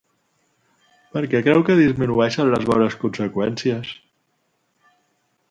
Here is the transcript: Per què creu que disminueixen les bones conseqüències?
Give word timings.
Per 1.17 1.21
què 1.33 1.41
creu 1.47 1.61
que 1.67 1.75
disminueixen 1.81 2.49
les 2.55 2.65
bones 2.71 2.97
conseqüències? 3.05 3.95